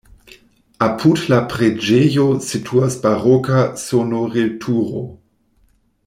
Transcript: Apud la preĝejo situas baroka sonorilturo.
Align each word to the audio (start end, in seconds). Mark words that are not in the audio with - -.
Apud 0.85 1.25
la 1.33 1.37
preĝejo 1.51 2.25
situas 2.47 2.97
baroka 3.05 3.59
sonorilturo. 3.85 5.05